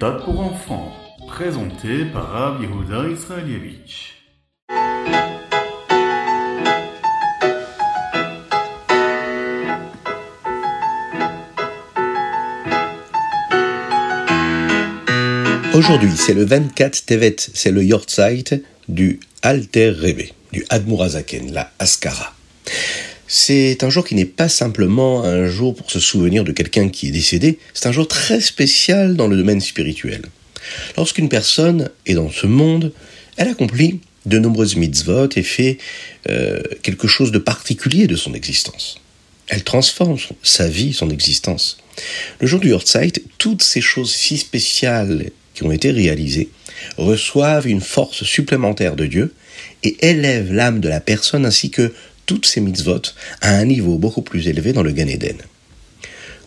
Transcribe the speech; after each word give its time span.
méthode 0.00 0.24
pour 0.24 0.40
enfants, 0.40 0.92
présenté 1.28 2.06
par 2.06 2.30
Rav 2.30 2.62
Israelievich. 2.62 4.14
Aujourd'hui, 15.74 16.12
c'est 16.16 16.32
le 16.32 16.44
24 16.46 17.04
Tevet, 17.04 17.36
c'est 17.38 17.70
le 17.70 17.84
Yortzeit 17.84 18.62
du 18.88 19.20
Alter 19.42 19.90
Rebbe, 19.90 20.30
du 20.52 20.64
Admurazaken, 20.70 21.52
la 21.52 21.70
Askara. 21.78 22.32
C'est 23.42 23.84
un 23.84 23.88
jour 23.88 24.06
qui 24.06 24.14
n'est 24.14 24.26
pas 24.26 24.50
simplement 24.50 25.24
un 25.24 25.46
jour 25.46 25.74
pour 25.74 25.90
se 25.90 25.98
souvenir 25.98 26.44
de 26.44 26.52
quelqu'un 26.52 26.90
qui 26.90 27.08
est 27.08 27.10
décédé, 27.10 27.58
c'est 27.72 27.86
un 27.86 27.92
jour 27.92 28.06
très 28.06 28.38
spécial 28.38 29.16
dans 29.16 29.28
le 29.28 29.36
domaine 29.38 29.62
spirituel. 29.62 30.20
Lorsqu'une 30.98 31.30
personne 31.30 31.88
est 32.04 32.12
dans 32.12 32.30
ce 32.30 32.46
monde, 32.46 32.92
elle 33.38 33.48
accomplit 33.48 34.00
de 34.26 34.38
nombreuses 34.38 34.76
mitzvot 34.76 35.30
et 35.36 35.42
fait 35.42 35.78
euh, 36.28 36.60
quelque 36.82 37.08
chose 37.08 37.32
de 37.32 37.38
particulier 37.38 38.06
de 38.06 38.14
son 38.14 38.34
existence. 38.34 39.00
Elle 39.48 39.64
transforme 39.64 40.18
sa 40.42 40.68
vie, 40.68 40.92
son 40.92 41.08
existence. 41.08 41.78
Le 42.40 42.46
jour 42.46 42.60
du 42.60 42.68
Yortzeit, 42.68 43.22
toutes 43.38 43.62
ces 43.62 43.80
choses 43.80 44.12
si 44.12 44.36
spéciales 44.36 45.30
qui 45.54 45.62
ont 45.62 45.72
été 45.72 45.90
réalisées 45.90 46.50
reçoivent 46.98 47.66
une 47.66 47.80
force 47.80 48.22
supplémentaire 48.22 48.96
de 48.96 49.06
Dieu 49.06 49.32
et 49.82 49.96
élèvent 50.06 50.52
l'âme 50.52 50.80
de 50.80 50.90
la 50.90 51.00
personne 51.00 51.46
ainsi 51.46 51.70
que 51.70 51.92
toutes 52.30 52.46
ces 52.46 52.60
mitzvot 52.60 53.02
à 53.40 53.56
un 53.56 53.64
niveau 53.64 53.98
beaucoup 53.98 54.22
plus 54.22 54.46
élevé 54.46 54.72
dans 54.72 54.84
le 54.84 54.92
Gan 54.92 55.08
Eden. 55.08 55.38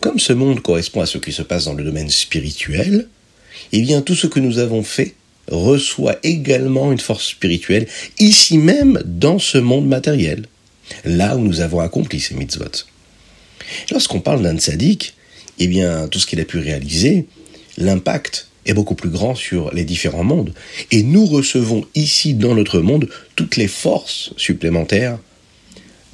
Comme 0.00 0.18
ce 0.18 0.32
monde 0.32 0.62
correspond 0.62 1.02
à 1.02 1.06
ce 1.06 1.18
qui 1.18 1.30
se 1.30 1.42
passe 1.42 1.66
dans 1.66 1.74
le 1.74 1.84
domaine 1.84 2.08
spirituel, 2.08 3.06
eh 3.70 3.82
bien 3.82 4.00
tout 4.00 4.14
ce 4.14 4.26
que 4.26 4.40
nous 4.40 4.60
avons 4.60 4.82
fait 4.82 5.12
reçoit 5.46 6.16
également 6.22 6.90
une 6.90 7.00
force 7.00 7.28
spirituelle 7.28 7.86
ici 8.18 8.56
même 8.56 8.98
dans 9.04 9.38
ce 9.38 9.58
monde 9.58 9.86
matériel, 9.86 10.46
là 11.04 11.36
où 11.36 11.40
nous 11.40 11.60
avons 11.60 11.80
accompli 11.80 12.18
ces 12.18 12.34
mitzvot. 12.34 12.86
Lorsqu'on 13.90 14.20
parle 14.20 14.42
d'un 14.42 14.56
tzaddik, 14.56 15.12
eh 15.58 15.66
bien 15.66 16.08
tout 16.08 16.18
ce 16.18 16.26
qu'il 16.26 16.40
a 16.40 16.46
pu 16.46 16.60
réaliser, 16.60 17.26
l'impact 17.76 18.48
est 18.64 18.72
beaucoup 18.72 18.94
plus 18.94 19.10
grand 19.10 19.34
sur 19.34 19.70
les 19.74 19.84
différents 19.84 20.24
mondes. 20.24 20.54
Et 20.90 21.02
nous 21.02 21.26
recevons 21.26 21.86
ici 21.94 22.32
dans 22.32 22.54
notre 22.54 22.80
monde 22.80 23.06
toutes 23.36 23.56
les 23.56 23.68
forces 23.68 24.32
supplémentaires 24.38 25.18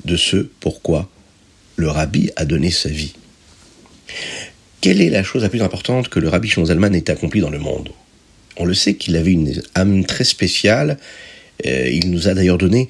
de 0.04 0.16
ce 0.16 0.48
pourquoi 0.60 1.08
le 1.76 1.88
rabbi 1.88 2.30
a 2.36 2.44
donné 2.44 2.70
sa 2.70 2.88
vie. 2.88 3.14
Quelle 4.80 5.00
est 5.00 5.10
la 5.10 5.22
chose 5.22 5.42
la 5.42 5.48
plus 5.48 5.62
importante 5.62 6.08
que 6.08 6.20
le 6.20 6.28
rabbi 6.28 6.48
Shonzalman 6.48 6.94
ait 6.94 7.10
accompli 7.10 7.40
dans 7.40 7.50
le 7.50 7.58
monde? 7.58 7.90
On 8.56 8.64
le 8.64 8.74
sait 8.74 8.94
qu'il 8.94 9.16
avait 9.16 9.32
une 9.32 9.60
âme 9.74 10.04
très 10.04 10.24
spéciale. 10.24 10.98
Euh, 11.66 11.88
il 11.90 12.10
nous 12.10 12.28
a 12.28 12.34
d'ailleurs 12.34 12.58
donné 12.58 12.88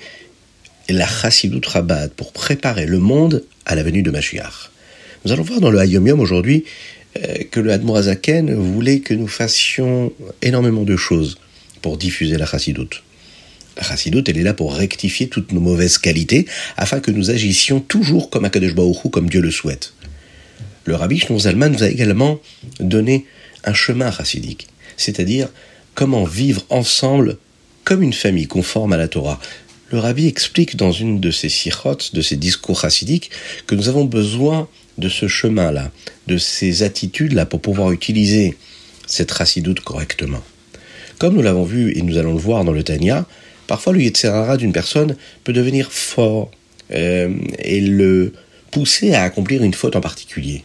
la 0.88 1.06
Chassidut 1.06 1.66
Rabat 1.66 2.08
pour 2.08 2.32
préparer 2.32 2.86
le 2.86 2.98
monde 2.98 3.44
à 3.66 3.74
la 3.74 3.82
venue 3.82 4.02
de 4.02 4.10
Mashiach. 4.10 4.70
Nous 5.24 5.32
allons 5.32 5.42
voir 5.42 5.60
dans 5.60 5.70
le 5.70 5.78
Hayom 5.78 6.06
Yom 6.06 6.20
aujourd'hui 6.20 6.64
euh, 7.18 7.44
que 7.50 7.60
le 7.60 7.72
Admorazaken 7.72 8.54
voulait 8.54 9.00
que 9.00 9.14
nous 9.14 9.28
fassions 9.28 10.12
énormément 10.42 10.82
de 10.82 10.96
choses 10.96 11.38
pour 11.82 11.96
diffuser 11.96 12.36
la 12.36 12.46
Chassidut. 12.46 13.02
La 13.80 13.86
chassidoute, 13.86 14.28
elle 14.28 14.36
est 14.36 14.42
là 14.42 14.52
pour 14.52 14.74
rectifier 14.74 15.30
toutes 15.30 15.52
nos 15.52 15.60
mauvaises 15.60 15.96
qualités, 15.96 16.46
afin 16.76 17.00
que 17.00 17.10
nous 17.10 17.30
agissions 17.30 17.80
toujours 17.80 18.28
comme 18.28 18.44
Akadosh 18.44 18.74
Baruch 18.74 19.10
comme 19.10 19.30
Dieu 19.30 19.40
le 19.40 19.50
souhaite. 19.50 19.94
Le 20.84 20.96
rabbi 20.96 21.22
Zalman 21.38 21.70
nous 21.70 21.82
a 21.82 21.88
également 21.88 22.40
donné 22.78 23.24
un 23.64 23.72
chemin 23.72 24.12
chassidique, 24.12 24.68
c'est-à-dire 24.98 25.48
comment 25.94 26.24
vivre 26.24 26.66
ensemble 26.68 27.38
comme 27.84 28.02
une 28.02 28.12
famille 28.12 28.46
conforme 28.46 28.92
à 28.92 28.98
la 28.98 29.08
Torah. 29.08 29.40
Le 29.90 29.98
rabbi 29.98 30.26
explique 30.26 30.76
dans 30.76 30.92
une 30.92 31.18
de 31.18 31.30
ses 31.30 31.48
sirotes, 31.48 32.14
de 32.14 32.20
ses 32.20 32.36
discours 32.36 32.82
chassidiques, 32.82 33.30
que 33.66 33.74
nous 33.74 33.88
avons 33.88 34.04
besoin 34.04 34.68
de 34.98 35.08
ce 35.08 35.26
chemin-là, 35.26 35.90
de 36.26 36.36
ces 36.36 36.82
attitudes-là 36.82 37.46
pour 37.46 37.62
pouvoir 37.62 37.92
utiliser 37.92 38.58
cette 39.06 39.32
chassidoute 39.32 39.80
correctement. 39.80 40.42
Comme 41.18 41.34
nous 41.34 41.42
l'avons 41.42 41.64
vu 41.64 41.96
et 41.96 42.02
nous 42.02 42.18
allons 42.18 42.34
le 42.34 42.38
voir 42.38 42.64
dans 42.64 42.72
le 42.72 42.82
Tanya, 42.82 43.26
Parfois, 43.70 43.92
le 43.92 44.02
Yetzerara 44.02 44.56
d'une 44.56 44.72
personne 44.72 45.14
peut 45.44 45.52
devenir 45.52 45.92
fort 45.92 46.50
euh, 46.90 47.32
et 47.60 47.80
le 47.80 48.32
pousser 48.72 49.14
à 49.14 49.22
accomplir 49.22 49.62
une 49.62 49.74
faute 49.74 49.94
en 49.94 50.00
particulier. 50.00 50.64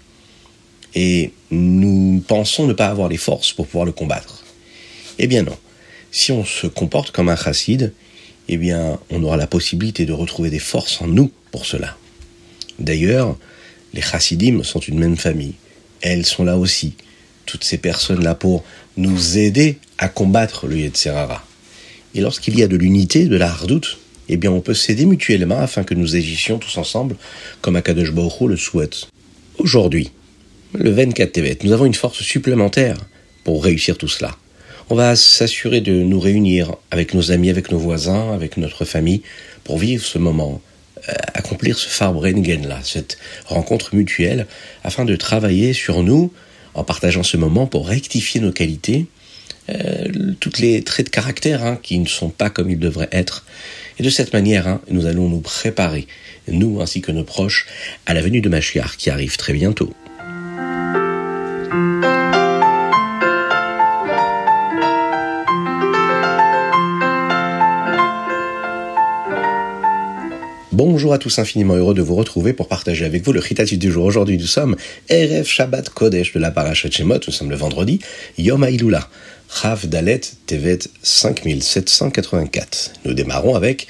Et 0.95 1.31
nous 1.51 2.23
pensons 2.27 2.65
ne 2.65 2.73
pas 2.73 2.87
avoir 2.87 3.07
les 3.07 3.17
forces 3.17 3.53
pour 3.53 3.67
pouvoir 3.67 3.85
le 3.85 3.91
combattre. 3.91 4.43
Eh 5.19 5.27
bien 5.27 5.43
non. 5.43 5.55
Si 6.09 6.31
on 6.31 6.43
se 6.43 6.65
comporte 6.65 7.11
comme 7.11 7.29
un 7.29 7.35
chassid, 7.35 7.93
eh 8.47 8.57
bien 8.57 8.97
on 9.11 9.21
aura 9.21 9.37
la 9.37 9.45
possibilité 9.45 10.07
de 10.07 10.13
retrouver 10.13 10.49
des 10.49 10.57
forces 10.57 10.99
en 10.99 11.05
nous 11.05 11.31
pour 11.51 11.67
cela. 11.67 11.95
D'ailleurs, 12.79 13.37
les 13.93 14.01
chassidim 14.01 14.63
sont 14.63 14.79
une 14.79 14.97
même 14.97 15.15
famille. 15.15 15.53
Elles 16.01 16.25
sont 16.25 16.43
là 16.43 16.57
aussi. 16.57 16.95
Toutes 17.45 17.65
ces 17.65 17.77
personnes-là 17.77 18.33
pour 18.33 18.63
nous 18.97 19.37
aider 19.37 19.77
à 19.99 20.09
combattre 20.09 20.65
le 20.65 20.79
Yetzerara. 20.79 21.45
Et 22.15 22.21
lorsqu'il 22.21 22.57
y 22.57 22.63
a 22.63 22.67
de 22.67 22.77
l'unité, 22.77 23.25
de 23.25 23.35
la 23.35 23.49
hardoute, 23.49 23.97
eh 24.29 24.37
bien 24.37 24.49
on 24.49 24.61
peut 24.61 24.73
s'aider 24.73 25.05
mutuellement 25.05 25.59
afin 25.59 25.83
que 25.83 25.93
nous 25.93 26.15
agissions 26.15 26.57
tous 26.57 26.77
ensemble 26.77 27.17
comme 27.61 27.75
Akadosh 27.75 28.11
Baruch 28.11 28.39
le 28.47 28.55
souhaite. 28.55 29.07
Aujourd'hui, 29.57 30.11
le 30.73 30.91
24 30.91 31.33
Tevet, 31.33 31.57
nous 31.63 31.73
avons 31.73 31.85
une 31.85 31.93
force 31.93 32.21
supplémentaire 32.21 32.97
pour 33.43 33.63
réussir 33.63 33.97
tout 33.97 34.07
cela. 34.07 34.37
On 34.89 34.95
va 34.95 35.17
s'assurer 35.17 35.81
de 35.81 35.91
nous 35.91 36.19
réunir 36.19 36.75
avec 36.89 37.13
nos 37.13 37.31
amis, 37.31 37.49
avec 37.49 37.69
nos 37.69 37.79
voisins, 37.79 38.33
avec 38.33 38.55
notre 38.55 38.85
famille, 38.85 39.21
pour 39.65 39.77
vivre 39.77 40.03
ce 40.03 40.17
moment, 40.17 40.61
euh, 41.09 41.13
accomplir 41.33 41.77
ce 41.77 41.89
Farbrengen 41.89 42.65
là, 42.65 42.79
cette 42.83 43.17
rencontre 43.45 43.93
mutuelle, 43.93 44.47
afin 44.85 45.03
de 45.03 45.17
travailler 45.17 45.73
sur 45.73 46.01
nous 46.01 46.31
en 46.75 46.83
partageant 46.83 47.23
ce 47.23 47.35
moment 47.35 47.67
pour 47.67 47.87
rectifier 47.87 48.39
nos 48.39 48.51
qualités 48.51 49.07
euh, 49.69 50.33
toutes 50.39 50.59
les 50.59 50.83
traits 50.83 51.07
de 51.07 51.11
caractère 51.11 51.63
hein, 51.63 51.79
qui 51.81 51.97
ne 51.99 52.07
sont 52.07 52.29
pas 52.29 52.49
comme 52.49 52.69
ils 52.69 52.79
devraient 52.79 53.09
être. 53.11 53.45
Et 53.99 54.03
de 54.03 54.09
cette 54.09 54.33
manière, 54.33 54.67
hein, 54.67 54.81
nous 54.89 55.05
allons 55.05 55.29
nous 55.29 55.41
préparer, 55.41 56.07
nous 56.47 56.81
ainsi 56.81 57.01
que 57.01 57.11
nos 57.11 57.23
proches, 57.23 57.65
à 58.05 58.13
la 58.13 58.21
venue 58.21 58.41
de 58.41 58.49
Machiar 58.49 58.97
qui 58.97 59.09
arrive 59.09 59.37
très 59.37 59.53
bientôt. 59.53 59.93
Bonjour 70.75 71.13
à 71.13 71.19
tous, 71.19 71.39
infiniment 71.39 71.75
heureux 71.75 71.93
de 71.93 72.01
vous 72.01 72.15
retrouver 72.15 72.51
pour 72.51 72.67
partager 72.67 73.05
avec 73.05 73.23
vous 73.23 73.31
le 73.31 73.39
Chitatit 73.39 73.77
du 73.77 73.89
jour. 73.89 74.03
Aujourd'hui, 74.03 74.37
nous 74.37 74.45
sommes 74.45 74.75
Erev 75.07 75.45
Shabbat 75.45 75.89
Kodesh 75.89 76.33
de 76.33 76.39
la 76.39 76.51
Parashat 76.51 76.91
Shemot, 76.91 77.19
nous 77.25 77.31
sommes 77.31 77.49
le 77.49 77.55
vendredi, 77.55 78.01
Yom 78.37 78.61
Hailula, 78.61 79.07
Rav 79.55 79.87
Dalet 79.87 80.19
Tevet 80.47 80.79
5784. 81.01 82.91
Nous 83.05 83.13
démarrons 83.13 83.55
avec 83.55 83.87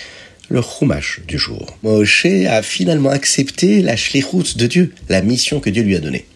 le 0.47 0.61
Chumash 0.61 1.21
du 1.27 1.39
jour. 1.39 1.75
Moshe 1.81 2.27
a 2.47 2.61
finalement 2.61 3.09
accepté 3.09 3.81
la 3.81 3.95
shlichut 3.95 4.57
de 4.57 4.67
Dieu, 4.67 4.93
la 5.09 5.23
mission 5.23 5.59
que 5.59 5.71
Dieu 5.71 5.81
lui 5.81 5.95
a 5.95 5.99
donnée. 5.99 6.27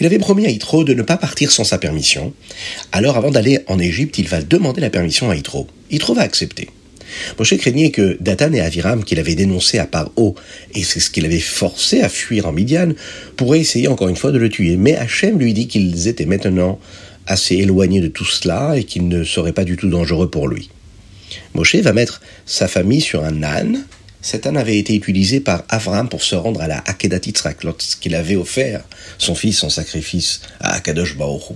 Il 0.00 0.06
avait 0.06 0.18
promis 0.18 0.46
à 0.46 0.50
Yitro 0.50 0.82
de 0.82 0.94
ne 0.94 1.02
pas 1.02 1.16
partir 1.16 1.52
sans 1.52 1.62
sa 1.62 1.78
permission. 1.78 2.34
Alors 2.90 3.16
avant 3.16 3.30
d'aller 3.30 3.60
en 3.68 3.78
Égypte, 3.78 4.18
il 4.18 4.26
va 4.26 4.42
demander 4.42 4.80
la 4.80 4.90
permission 4.90 5.30
à 5.30 5.36
Yitro. 5.36 5.68
Yitro 5.92 6.14
va 6.14 6.22
accepter. 6.22 6.68
Moshe 7.38 7.56
craignait 7.58 7.92
que 7.92 8.16
Datan 8.20 8.52
et 8.52 8.60
Aviram, 8.60 9.04
qu'il 9.04 9.20
avait 9.20 9.36
dénoncé 9.36 9.78
à 9.78 9.86
part 9.86 10.10
haut, 10.16 10.34
et 10.74 10.82
c'est 10.82 10.98
ce 10.98 11.10
qu'il 11.10 11.24
avait 11.24 11.38
forcé 11.38 12.00
à 12.00 12.08
fuir 12.08 12.46
en 12.46 12.52
Midian, 12.52 12.94
pourraient 13.36 13.60
essayer 13.60 13.86
encore 13.86 14.08
une 14.08 14.16
fois 14.16 14.32
de 14.32 14.38
le 14.38 14.48
tuer. 14.48 14.76
Mais 14.76 14.96
Hachem 14.96 15.38
lui 15.38 15.54
dit 15.54 15.68
qu'ils 15.68 16.08
étaient 16.08 16.26
maintenant 16.26 16.80
assez 17.26 17.56
éloignés 17.56 18.00
de 18.00 18.08
tout 18.08 18.24
cela 18.24 18.76
et 18.76 18.84
qu'ils 18.84 19.08
ne 19.08 19.24
seraient 19.24 19.52
pas 19.52 19.64
du 19.64 19.76
tout 19.76 19.88
dangereux 19.88 20.30
pour 20.30 20.48
lui. 20.48 20.70
Moshe 21.54 21.76
va 21.76 21.92
mettre 21.92 22.20
sa 22.46 22.68
famille 22.68 23.00
sur 23.00 23.24
un 23.24 23.42
âne. 23.42 23.84
Cet 24.20 24.46
âne 24.46 24.56
avait 24.56 24.78
été 24.78 24.94
utilisé 24.94 25.40
par 25.40 25.64
Avram 25.68 26.08
pour 26.08 26.22
se 26.22 26.34
rendre 26.34 26.60
à 26.60 26.68
la 26.68 26.78
Akedat 26.86 27.20
lorsqu'il 27.64 28.14
avait 28.14 28.36
offert 28.36 28.84
son 29.18 29.34
fils 29.34 29.62
en 29.64 29.70
sacrifice 29.70 30.40
à 30.60 30.74
Akadosh 30.74 31.16
Baoru. 31.16 31.54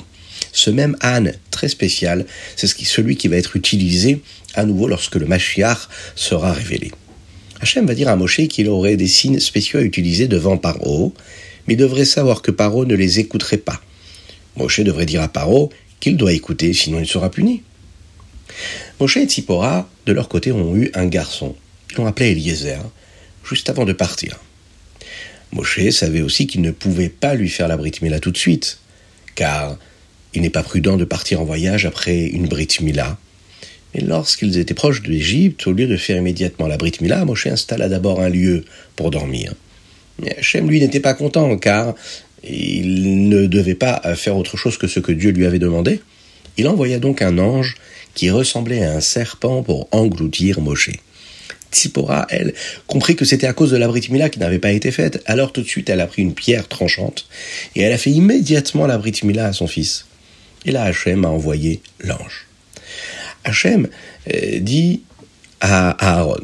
Ce 0.53 0.71
même 0.71 0.97
âne 1.01 1.33
très 1.51 1.69
spécial, 1.69 2.27
c'est 2.57 2.67
celui 2.67 3.17
qui 3.17 3.29
va 3.29 3.37
être 3.37 3.57
utilisé 3.57 4.23
à 4.55 4.65
nouveau 4.65 4.89
lorsque 4.89 5.17
le 5.17 5.27
Mashiach 5.27 5.89
sera 6.15 6.53
révélé. 6.53 6.93
Hachem 7.61 7.87
va 7.87 7.95
dire 7.95 8.09
à 8.09 8.17
Moshe 8.17 8.49
qu'il 8.49 8.69
aurait 8.69 8.97
des 8.97 9.07
signes 9.07 9.41
spéciaux 9.41 9.81
à 9.81 9.83
utiliser 9.83 10.29
devant 10.29 10.57
Paro, 10.57 11.15
mais 11.67 11.75
il 11.75 11.79
devrait 11.79 12.05
savoir 12.05 12.43
que 12.43 12.51
Paro 12.51 12.85
ne 12.85 12.95
les 12.95 13.21
écouterait 13.21 13.57
pas. 13.59 13.81
Moshe 14.57 14.81
devrait 14.81 15.07
dire 15.07 15.23
à 15.23 15.29
Paro 15.29 15.71
qu'il 16.01 16.17
doit 16.17 16.33
écouter, 16.33 16.73
sinon 16.73 17.01
il 17.01 17.07
sera 17.07 17.31
puni. 17.31 17.63
Moshe 19.01 19.17
et 19.19 19.27
Tzipora, 19.27 19.89
de 20.07 20.13
leur 20.13 20.29
côté, 20.29 20.53
ont 20.53 20.75
eu 20.77 20.91
un 20.95 21.07
garçon. 21.07 21.55
Ils 21.91 21.97
l'ont 21.97 22.07
appelé 22.07 22.31
Eliezer, 22.31 22.81
juste 23.45 23.69
avant 23.71 23.85
de 23.85 23.93
partir. 23.93 24.39
Moshe 25.53 25.91
savait 25.91 26.23
aussi 26.23 26.47
qu'il 26.47 26.63
ne 26.63 26.71
pouvait 26.71 27.09
pas 27.09 27.35
lui 27.35 27.49
faire 27.49 27.69
la 27.69 27.77
Brit 27.77 27.93
Mila 28.03 28.21
tout 28.21 28.31
de 28.31 28.37
suite, 28.37 28.79
car 29.35 29.77
il 30.35 30.43
n'est 30.43 30.51
pas 30.51 30.63
prudent 30.63 30.97
de 30.97 31.05
partir 31.05 31.41
en 31.41 31.45
voyage 31.45 31.87
après 31.87 32.27
une 32.27 32.47
Brit 32.47 32.69
Mila. 32.81 33.19
Et 33.95 34.01
lorsqu'ils 34.01 34.59
étaient 34.59 34.75
proches 34.75 35.03
de 35.03 35.09
l'Égypte, 35.09 35.67
au 35.67 35.73
lieu 35.73 35.87
de 35.87 35.97
faire 35.97 36.17
immédiatement 36.17 36.67
la 36.67 36.77
Brit 36.77 36.93
Mila, 37.01 37.25
Moshe 37.25 37.47
installa 37.47 37.89
d'abord 37.89 38.21
un 38.21 38.29
lieu 38.29 38.65
pour 38.97 39.11
dormir. 39.11 39.55
Mais 40.19 40.37
Hachem, 40.39 40.69
lui, 40.69 40.81
n'était 40.81 41.01
pas 41.01 41.15
content, 41.15 41.57
car 41.59 41.95
il 42.49 43.29
ne 43.29 43.47
devait 43.47 43.75
pas 43.75 44.01
faire 44.15 44.37
autre 44.37 44.57
chose 44.57 44.79
que 44.79 44.87
ce 44.87 45.01
que 45.01 45.13
Dieu 45.13 45.31
lui 45.31 45.47
avait 45.47 45.59
demandé. 45.59 46.01
Il 46.57 46.69
envoya 46.69 46.99
donc 46.99 47.23
un 47.23 47.39
ange 47.39 47.77
qui 48.15 48.31
ressemblait 48.31 48.83
à 48.83 48.95
un 48.95 49.01
serpent 49.01 49.63
pour 49.63 49.89
engloutir 49.93 50.61
Moshe. 50.61 50.91
Tzipora, 51.73 52.27
elle, 52.31 52.55
comprit 52.87 53.17
que 53.17 53.25
c'était 53.25 53.47
à 53.47 53.53
cause 53.53 53.71
de 53.73 53.77
la 53.77 53.91
qui 54.29 54.39
n'avait 54.39 54.59
pas 54.59 54.73
été 54.73 54.91
faite, 54.91 55.23
alors 55.27 55.53
tout 55.53 55.63
de 55.63 55.67
suite 55.67 55.91
elle 55.91 56.01
a 56.01 56.07
pris 56.07 56.23
une 56.23 56.33
pierre 56.33 56.69
tranchante 56.69 57.27
et 57.75 57.83
elle 57.83 57.93
a 57.93 57.99
fait 57.99 58.11
immédiatement 58.11 58.87
la 58.87 58.95
à 58.97 59.53
son 59.53 59.67
fils. 59.67 60.07
Et 60.65 60.73
là 60.73 60.85
Hachem 60.85 61.25
a 61.25 61.29
envoyé 61.29 61.81
l'ange. 62.01 62.47
Hachem 63.45 63.89
euh, 64.33 64.59
dit 64.61 65.03
à 65.61 66.19
Aaron 66.19 66.41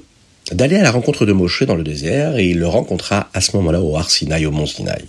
d'aller 0.50 0.76
à 0.76 0.82
la 0.82 0.90
rencontre 0.90 1.24
de 1.24 1.32
Moshe 1.32 1.62
dans 1.62 1.76
le 1.76 1.84
désert 1.84 2.36
et 2.36 2.50
il 2.50 2.58
le 2.58 2.68
rencontra 2.68 3.30
à 3.32 3.40
ce 3.40 3.56
moment-là 3.56 3.80
au 3.80 3.96
Har 3.96 4.10
Sinai, 4.10 4.44
au 4.44 4.50
mont 4.50 4.66
Sinaï. 4.66 5.04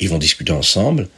Ils 0.00 0.08
vont 0.08 0.18
discuter 0.18 0.52
ensemble 0.52 1.08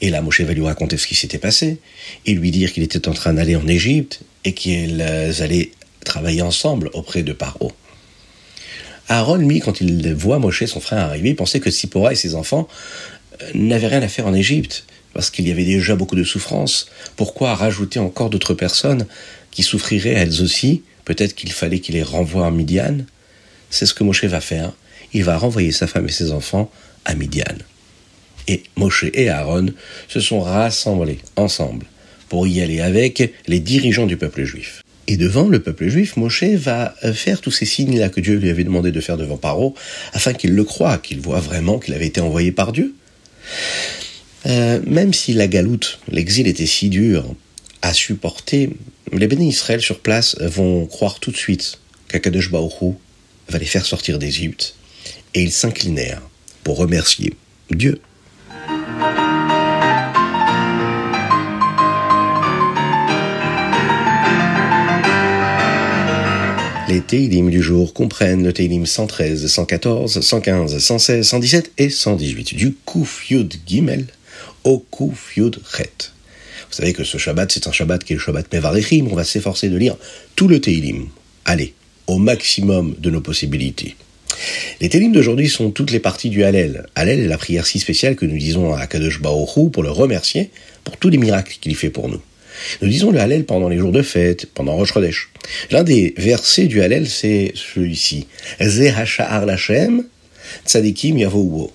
et 0.00 0.10
là 0.10 0.20
Moshe 0.20 0.40
va 0.42 0.52
lui 0.52 0.64
raconter 0.64 0.96
ce 0.96 1.06
qui 1.06 1.14
s'était 1.14 1.38
passé 1.38 1.78
et 2.26 2.34
lui 2.34 2.50
dire 2.50 2.72
qu'il 2.72 2.82
était 2.82 3.08
en 3.08 3.12
train 3.12 3.34
d'aller 3.34 3.56
en 3.56 3.66
Égypte 3.66 4.20
et 4.44 4.52
qu'ils 4.52 5.00
allaient 5.02 5.70
travailler 6.04 6.42
ensemble 6.42 6.90
auprès 6.92 7.22
de 7.22 7.32
Paro. 7.32 7.72
Aaron, 9.08 9.36
lui, 9.36 9.60
quand 9.60 9.80
il 9.80 10.14
voit 10.14 10.38
Moshe, 10.38 10.64
son 10.64 10.80
frère, 10.80 11.00
arriver, 11.00 11.34
pensait 11.34 11.60
que 11.60 11.70
Sipora 11.70 12.12
et 12.12 12.16
ses 12.16 12.34
enfants 12.34 12.68
euh, 13.40 13.50
n'avaient 13.54 13.86
rien 13.86 14.02
à 14.02 14.08
faire 14.08 14.26
en 14.26 14.34
Égypte, 14.34 14.84
parce 15.12 15.30
qu'il 15.30 15.46
y 15.46 15.52
avait 15.52 15.64
déjà 15.64 15.94
beaucoup 15.94 16.16
de 16.16 16.24
souffrances. 16.24 16.88
Pourquoi 17.14 17.54
rajouter 17.54 18.00
encore 18.00 18.30
d'autres 18.30 18.54
personnes 18.54 19.06
qui 19.50 19.62
souffriraient 19.62 20.10
elles 20.10 20.42
aussi? 20.42 20.82
Peut-être 21.04 21.34
qu'il 21.34 21.52
fallait 21.52 21.78
qu'il 21.78 21.94
les 21.94 22.02
renvoie 22.02 22.46
à 22.46 22.50
Midian. 22.50 22.98
C'est 23.70 23.86
ce 23.86 23.94
que 23.94 24.02
Moshe 24.02 24.24
va 24.24 24.40
faire. 24.40 24.72
Il 25.12 25.22
va 25.22 25.38
renvoyer 25.38 25.70
sa 25.70 25.86
femme 25.86 26.08
et 26.08 26.12
ses 26.12 26.32
enfants 26.32 26.70
à 27.04 27.14
Midian. 27.14 27.44
Et 28.48 28.62
Moshe 28.76 29.06
et 29.12 29.28
Aaron 29.28 29.66
se 30.08 30.20
sont 30.20 30.40
rassemblés 30.40 31.18
ensemble 31.36 31.86
pour 32.28 32.46
y 32.46 32.60
aller 32.60 32.80
avec 32.80 33.32
les 33.46 33.60
dirigeants 33.60 34.06
du 34.06 34.16
peuple 34.16 34.44
juif. 34.44 34.82
Et 35.08 35.16
devant 35.16 35.48
le 35.48 35.60
peuple 35.60 35.88
juif, 35.88 36.16
Moshe 36.16 36.42
va 36.42 36.94
faire 37.14 37.40
tous 37.40 37.52
ces 37.52 37.64
signes-là 37.64 38.08
que 38.08 38.20
Dieu 38.20 38.36
lui 38.36 38.50
avait 38.50 38.64
demandé 38.64 38.90
de 38.90 39.00
faire 39.00 39.16
devant 39.16 39.36
Paro, 39.36 39.74
afin 40.12 40.32
qu'il 40.32 40.52
le 40.52 40.64
croie, 40.64 40.98
qu'il 40.98 41.20
voit 41.20 41.38
vraiment 41.38 41.78
qu'il 41.78 41.94
avait 41.94 42.08
été 42.08 42.20
envoyé 42.20 42.50
par 42.50 42.72
Dieu. 42.72 42.94
Euh, 44.46 44.80
même 44.86 45.12
si 45.12 45.32
la 45.32 45.48
galoute, 45.48 46.00
l'exil 46.08 46.46
était 46.46 46.66
si 46.66 46.88
dur 46.88 47.34
à 47.82 47.92
supporter, 47.92 48.70
les 49.12 49.28
bénis 49.28 49.48
Israël 49.48 49.80
sur 49.80 50.00
place 50.00 50.36
vont 50.40 50.86
croire 50.86 51.20
tout 51.20 51.30
de 51.30 51.36
suite 51.36 51.78
qu'Akadosh 52.08 52.50
Baoru 52.50 52.94
va 53.48 53.58
les 53.58 53.66
faire 53.66 53.86
sortir 53.86 54.18
d'Égypte, 54.18 54.74
et 55.34 55.42
ils 55.42 55.52
s'inclinèrent 55.52 56.22
pour 56.64 56.78
remercier 56.78 57.34
Dieu. 57.70 58.00
Les 66.88 67.00
Teilim 67.00 67.50
du 67.50 67.62
jour 67.62 67.92
comprennent 67.92 68.44
le 68.44 68.52
Teilim 68.52 68.86
113, 68.86 69.46
114, 69.46 70.20
115, 70.20 70.78
116, 70.78 71.26
117 71.26 71.72
et 71.78 71.90
118, 71.90 72.54
du 72.54 72.76
Kuf 72.86 73.28
Yud 73.28 73.52
Gimel 73.66 74.06
au 74.62 74.78
Kuf 74.78 75.36
Yud 75.36 75.58
Chet. 75.76 76.12
Vous 76.70 76.76
savez 76.76 76.92
que 76.92 77.02
ce 77.02 77.18
Shabbat, 77.18 77.50
c'est 77.50 77.66
un 77.66 77.72
Shabbat 77.72 78.04
qui 78.04 78.12
est 78.12 78.16
le 78.16 78.22
Shabbat 78.22 78.52
Mevarechim, 78.52 79.08
on 79.10 79.16
va 79.16 79.24
s'efforcer 79.24 79.68
de 79.68 79.76
lire 79.76 79.96
tout 80.36 80.46
le 80.46 80.60
Teilim. 80.60 81.08
Allez, 81.44 81.74
au 82.06 82.18
maximum 82.18 82.94
de 82.98 83.10
nos 83.10 83.20
possibilités. 83.20 83.96
Les 84.80 84.88
Teilim 84.88 85.12
d'aujourd'hui 85.12 85.48
sont 85.48 85.70
toutes 85.70 85.90
les 85.90 86.00
parties 86.00 86.30
du 86.30 86.44
Hallel. 86.44 86.86
Hallel 86.94 87.20
est 87.20 87.28
la 87.28 87.38
prière 87.38 87.66
si 87.66 87.78
spéciale 87.78 88.16
que 88.16 88.26
nous 88.26 88.38
disons 88.38 88.74
à 88.74 88.86
Kadosh 88.86 89.20
Baoru 89.20 89.70
pour 89.70 89.82
le 89.82 89.90
remercier 89.90 90.50
pour 90.84 90.96
tous 90.96 91.08
les 91.08 91.18
miracles 91.18 91.56
qu'il 91.60 91.74
fait 91.74 91.90
pour 91.90 92.08
nous. 92.08 92.20
Nous 92.80 92.88
disons 92.88 93.10
le 93.10 93.20
Hallel 93.20 93.44
pendant 93.44 93.68
les 93.68 93.78
jours 93.78 93.92
de 93.92 94.02
fête, 94.02 94.46
pendant 94.46 94.76
Rosh 94.76 94.92
Chodesh. 94.92 95.30
L'un 95.70 95.82
des 95.82 96.14
versets 96.16 96.66
du 96.66 96.80
Hallel, 96.80 97.08
c'est 97.08 97.52
celui-ci. 97.54 98.26
Tzadikim 100.66 101.18
yavouwo. 101.18 101.72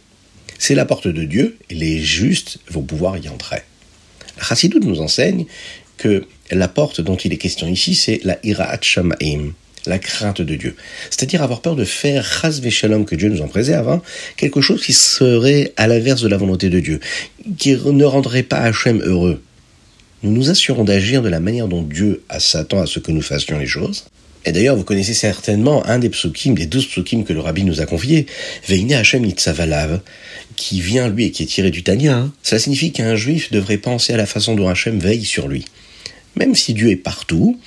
C'est 0.57 0.75
la 0.75 0.85
porte 0.85 1.07
de 1.07 1.23
Dieu, 1.23 1.57
et 1.69 1.75
les 1.75 1.99
justes 1.99 2.59
vont 2.69 2.83
pouvoir 2.83 3.17
y 3.17 3.27
entrer. 3.29 3.61
La 4.37 4.79
nous 4.79 5.01
enseigne 5.01 5.45
que 5.97 6.25
la 6.51 6.67
porte 6.67 7.01
dont 7.01 7.15
il 7.15 7.33
est 7.33 7.37
question 7.37 7.67
ici, 7.67 7.95
c'est 7.95 8.21
la 8.23 8.37
Iraat 8.43 8.81
Shamaim, 8.81 9.53
la 9.85 9.99
crainte 9.99 10.41
de 10.41 10.55
Dieu. 10.55 10.75
C'est-à-dire 11.09 11.41
avoir 11.41 11.61
peur 11.61 11.75
de 11.75 11.85
faire 11.85 12.25
Chas 12.25 12.61
Shalom, 12.69 13.05
que 13.05 13.15
Dieu 13.15 13.29
nous 13.29 13.41
en 13.41 13.47
préserve, 13.47 13.89
hein, 13.89 14.01
quelque 14.37 14.61
chose 14.61 14.83
qui 14.85 14.93
serait 14.93 15.73
à 15.77 15.87
l'inverse 15.87 16.21
de 16.21 16.27
la 16.27 16.37
volonté 16.37 16.69
de 16.69 16.79
Dieu, 16.79 16.99
qui 17.57 17.71
ne 17.75 18.05
rendrait 18.05 18.43
pas 18.43 18.59
Hachem 18.59 19.01
heureux 19.01 19.41
nous 20.23 20.31
nous 20.31 20.49
assurons 20.51 20.83
d'agir 20.83 21.23
de 21.23 21.29
la 21.29 21.39
manière 21.39 21.67
dont 21.67 21.81
Dieu 21.81 22.23
s'attend 22.37 22.79
à 22.79 22.85
ce 22.85 22.99
que 22.99 23.11
nous 23.11 23.23
fassions 23.23 23.57
les 23.57 23.65
choses. 23.65 24.05
Et 24.45 24.51
d'ailleurs, 24.51 24.75
vous 24.75 24.83
connaissez 24.83 25.13
certainement 25.13 25.85
un 25.85 25.99
des 25.99 26.09
psukim, 26.09 26.53
des 26.53 26.65
douze 26.65 26.85
psukim 26.85 27.23
que 27.23 27.33
le 27.33 27.39
rabbi 27.39 27.63
nous 27.63 27.81
a 27.81 27.85
confiés, 27.85 28.25
Veine 28.67 28.93
Hashem 28.93 29.25
Itzavalav, 29.25 30.01
qui 30.55 30.81
vient 30.81 31.09
lui 31.09 31.25
et 31.25 31.31
qui 31.31 31.43
est 31.43 31.47
tiré 31.47 31.71
du 31.71 31.83
Tanya. 31.83 32.17
Hein. 32.17 32.33
Cela 32.43 32.59
signifie 32.59 32.91
qu'un 32.91 33.15
juif 33.15 33.51
devrait 33.51 33.77
penser 33.77 34.13
à 34.13 34.17
la 34.17 34.25
façon 34.25 34.55
dont 34.55 34.67
Hachem 34.67 34.99
veille 34.99 35.25
sur 35.25 35.47
lui. 35.47 35.65
Même 36.35 36.55
si 36.55 36.73
Dieu 36.73 36.89
est 36.89 36.95
partout, 36.95 37.59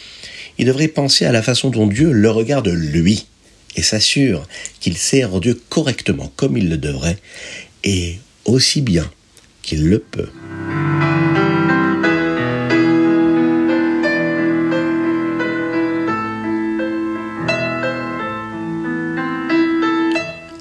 il 0.59 0.67
devrait 0.67 0.89
penser 0.89 1.25
à 1.25 1.33
la 1.33 1.43
façon 1.43 1.71
dont 1.71 1.87
Dieu 1.87 2.13
le 2.13 2.31
regarde 2.31 2.69
lui 2.69 3.27
et 3.77 3.83
s'assure 3.83 4.47
qu'il 4.81 4.97
sert 4.97 5.41
Dieu 5.41 5.61
correctement 5.69 6.33
comme 6.37 6.57
il 6.57 6.69
le 6.69 6.77
devrait 6.77 7.19
et 7.83 8.19
aussi 8.45 8.81
bien 8.81 9.11
qu'il 9.63 9.89
le 9.89 9.99
peut. 9.99 10.29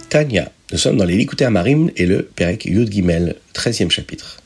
Tanya. 0.09 0.51
Nous 0.71 0.77
sommes 0.77 0.97
dans 0.97 1.05
les 1.05 1.17
Likuté 1.17 1.43
Amarim 1.43 1.89
et 1.97 2.05
le 2.05 2.21
Perek 2.21 2.65
Yud 2.65 2.91
Gimel, 2.91 3.35
13e 3.55 3.89
chapitre. 3.89 4.41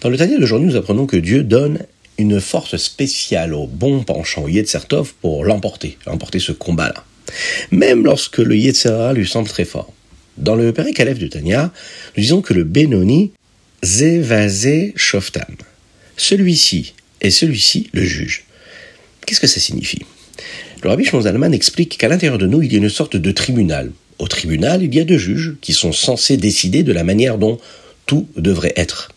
Dans 0.00 0.08
le 0.08 0.16
Tanya 0.16 0.38
d'aujourd'hui, 0.38 0.68
nous 0.68 0.76
apprenons 0.76 1.06
que 1.06 1.16
Dieu 1.16 1.44
donne 1.44 1.78
une 2.18 2.40
force 2.40 2.76
spéciale 2.76 3.54
au 3.54 3.66
bon 3.66 4.02
penchant 4.02 4.48
Yetzertov 4.48 5.14
pour 5.20 5.44
l'emporter, 5.44 5.98
emporter 6.06 6.38
ce 6.38 6.52
combat-là. 6.52 7.04
Même 7.70 8.04
lorsque 8.04 8.38
le 8.38 8.56
Yetzera 8.56 9.12
lui 9.12 9.26
semble 9.26 9.48
très 9.48 9.64
fort. 9.64 9.92
Dans 10.38 10.54
le 10.54 10.72
Perek 10.72 11.00
Aleph 11.00 11.18
de 11.18 11.26
Tanya, 11.26 11.72
nous 12.16 12.22
disons 12.22 12.42
que 12.42 12.54
le 12.54 12.64
Benoni, 12.64 13.32
Zevazé 13.84 14.92
Shoftam. 14.96 15.56
Celui-ci 16.16 16.94
et 17.20 17.30
celui-ci 17.30 17.88
le 17.92 18.04
juge. 18.04 18.44
Qu'est-ce 19.24 19.40
que 19.40 19.46
ça 19.46 19.60
signifie? 19.60 20.02
Le 20.82 20.90
Rabbi 20.90 21.04
Shmon 21.04 21.52
explique 21.52 21.98
qu'à 21.98 22.08
l'intérieur 22.08 22.38
de 22.38 22.46
nous, 22.46 22.62
il 22.62 22.72
y 22.72 22.76
a 22.76 22.78
une 22.78 22.90
sorte 22.90 23.16
de 23.16 23.32
tribunal, 23.32 23.92
au 24.18 24.28
tribunal, 24.28 24.82
il 24.82 24.94
y 24.94 25.00
a 25.00 25.04
deux 25.04 25.18
juges 25.18 25.56
qui 25.60 25.72
sont 25.72 25.92
censés 25.92 26.36
décider 26.36 26.82
de 26.82 26.92
la 26.92 27.04
manière 27.04 27.38
dont 27.38 27.58
tout 28.06 28.28
devrait 28.36 28.72
être. 28.76 29.10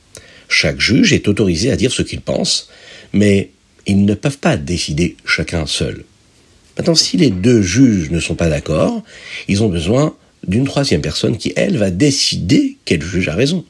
Chaque 0.47 0.79
juge 0.79 1.13
est 1.13 1.27
autorisé 1.27 1.71
à 1.71 1.75
dire 1.75 1.91
ce 1.91 2.01
qu'il 2.01 2.21
pense, 2.21 2.69
mais 3.13 3.49
ils 3.85 4.05
ne 4.05 4.13
peuvent 4.13 4.37
pas 4.37 4.57
décider 4.57 5.15
chacun 5.25 5.65
seul. 5.65 6.03
Maintenant, 6.77 6.95
si 6.95 7.17
les 7.17 7.29
deux 7.29 7.61
juges 7.61 8.11
ne 8.11 8.19
sont 8.19 8.35
pas 8.35 8.49
d'accord, 8.49 9.03
ils 9.47 9.63
ont 9.63 9.69
besoin 9.69 10.15
d'une 10.47 10.65
troisième 10.65 11.01
personne 11.01 11.37
qui, 11.37 11.51
elle, 11.55 11.77
va 11.77 11.91
décider 11.91 12.77
quel 12.85 13.01
juge 13.01 13.27
a 13.27 13.35
raison. 13.35 13.65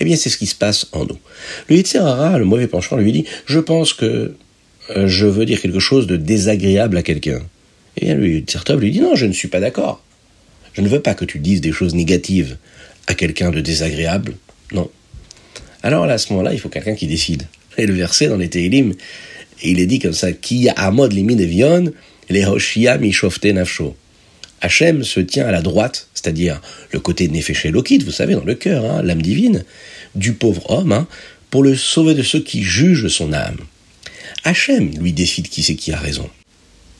Eh 0.00 0.04
bien, 0.04 0.16
c'est 0.16 0.30
ce 0.30 0.36
qui 0.36 0.46
se 0.46 0.54
passe 0.54 0.88
en 0.92 1.04
nous. 1.04 1.18
Le 1.68 1.76
Yitzhara, 1.76 2.38
le 2.38 2.44
mauvais 2.44 2.66
penchant, 2.66 2.96
lui 2.96 3.12
dit 3.12 3.24
Je 3.46 3.60
pense 3.60 3.92
que 3.92 4.34
euh, 4.90 5.06
je 5.06 5.26
veux 5.26 5.46
dire 5.46 5.60
quelque 5.60 5.78
chose 5.78 6.06
de 6.06 6.16
désagréable 6.16 6.96
à 6.96 7.02
quelqu'un. 7.02 7.40
Eh 7.96 8.06
bien, 8.06 8.14
le 8.16 8.28
Yitzhara 8.28 8.74
lui 8.74 8.90
dit 8.90 9.00
Non, 9.00 9.14
je 9.14 9.26
ne 9.26 9.32
suis 9.32 9.48
pas 9.48 9.60
d'accord. 9.60 10.02
Je 10.72 10.80
ne 10.80 10.88
veux 10.88 11.00
pas 11.00 11.14
que 11.14 11.24
tu 11.24 11.38
dises 11.38 11.60
des 11.60 11.70
choses 11.70 11.94
négatives 11.94 12.56
à 13.06 13.14
quelqu'un 13.14 13.50
de 13.50 13.60
désagréable. 13.60 14.34
Non. 14.72 14.90
Alors 15.82 16.04
à 16.04 16.18
ce 16.18 16.32
moment-là, 16.32 16.52
il 16.52 16.58
faut 16.58 16.68
quelqu'un 16.68 16.94
qui 16.94 17.06
décide. 17.06 17.44
Et 17.78 17.86
le 17.86 17.94
verset 17.94 18.28
dans 18.28 18.36
les 18.36 18.48
Teilim, 18.48 18.94
il 19.62 19.80
est 19.80 19.86
dit 19.86 19.98
comme 19.98 20.12
ça 20.12 20.32
Qui 20.32 20.68
a 20.68 20.90
mod 20.90 21.12
les 21.12 21.46
vion, 21.46 21.92
les 22.30 22.44
hoshia 22.44 22.98
mishofte 22.98 23.46
nafsho. 23.46 23.96
Hachem 24.60 25.04
se 25.04 25.20
tient 25.20 25.46
à 25.46 25.50
la 25.50 25.60
droite, 25.60 26.08
c'est-à-dire 26.14 26.60
le 26.90 26.98
côté 27.00 27.28
nefesh 27.28 27.66
lokit, 27.66 27.98
vous 27.98 28.10
savez, 28.10 28.34
dans 28.34 28.44
le 28.44 28.54
cœur, 28.54 28.84
hein, 28.84 29.02
l'âme 29.02 29.20
divine, 29.20 29.64
du 30.14 30.32
pauvre 30.32 30.70
homme, 30.70 30.92
hein, 30.92 31.06
pour 31.50 31.62
le 31.62 31.76
sauver 31.76 32.14
de 32.14 32.22
ceux 32.22 32.40
qui 32.40 32.62
jugent 32.62 33.08
son 33.08 33.32
âme. 33.32 33.58
Hachem 34.44 34.90
lui 34.98 35.12
décide 35.12 35.48
qui 35.48 35.62
c'est 35.62 35.74
qui 35.74 35.92
a 35.92 35.98
raison. 35.98 36.28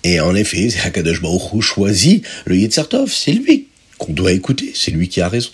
Et 0.02 0.20
en 0.20 0.34
effet, 0.34 0.68
Hakadosh 0.84 1.22
Baruch 1.22 1.62
choisit 1.62 2.24
le 2.44 2.56
Yitzartov, 2.56 3.10
c'est 3.10 3.32
lui 3.32 3.68
qu'on 3.96 4.12
doit 4.12 4.32
écouter, 4.32 4.72
c'est 4.74 4.90
lui 4.90 5.08
qui 5.08 5.22
a 5.22 5.28
raison. 5.28 5.50